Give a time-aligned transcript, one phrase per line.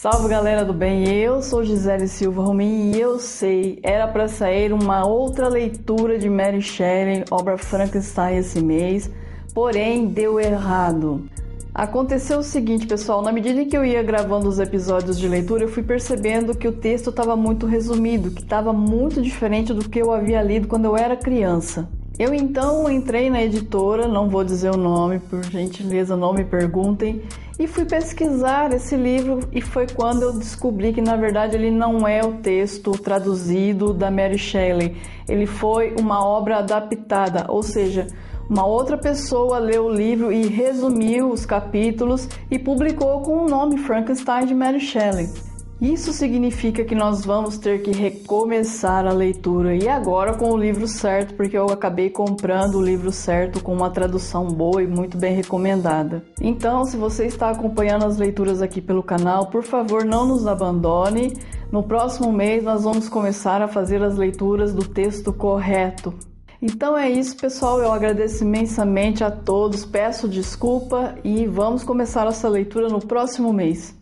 [0.00, 4.72] Salve galera do bem, eu sou Gisele Silva Romin e eu sei, era para sair
[4.72, 9.10] uma outra leitura de Mary Shelley, obra Frankenstein esse mês,
[9.52, 11.28] porém deu errado.
[11.74, 15.68] Aconteceu o seguinte, pessoal, na medida que eu ia gravando os episódios de leitura, eu
[15.68, 20.14] fui percebendo que o texto estava muito resumido, que estava muito diferente do que eu
[20.14, 21.86] havia lido quando eu era criança.
[22.18, 27.22] Eu então entrei na editora, não vou dizer o nome, por gentileza, não me perguntem,
[27.58, 32.06] e fui pesquisar esse livro e foi quando eu descobri que na verdade ele não
[32.06, 34.96] é o texto traduzido da Mary Shelley,
[35.28, 38.06] ele foi uma obra adaptada, ou seja,
[38.48, 43.78] uma outra pessoa leu o livro e resumiu os capítulos e publicou com o nome
[43.78, 45.49] Frankenstein de Mary Shelley.
[45.80, 50.86] Isso significa que nós vamos ter que recomeçar a leitura e agora com o livro
[50.86, 55.34] certo, porque eu acabei comprando o livro certo com uma tradução boa e muito bem
[55.34, 56.22] recomendada.
[56.38, 61.32] Então, se você está acompanhando as leituras aqui pelo canal, por favor, não nos abandone.
[61.72, 66.12] No próximo mês nós vamos começar a fazer as leituras do texto correto.
[66.60, 67.80] Então é isso, pessoal.
[67.80, 73.98] Eu agradeço imensamente a todos, peço desculpa e vamos começar essa leitura no próximo mês.